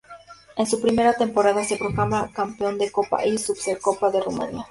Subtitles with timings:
[0.57, 4.59] En su primera temporada se proclama campeón de Copa y de Supercopa de Rumanía.